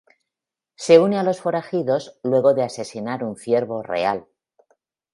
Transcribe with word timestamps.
Se 0.85 0.95
une 1.03 1.15
a 1.19 1.23
los 1.27 1.41
forajidos 1.41 2.17
luego 2.23 2.55
de 2.55 2.63
asesinar 2.63 3.23
un 3.23 3.35
ciervo 3.37 3.83
real. 3.83 4.25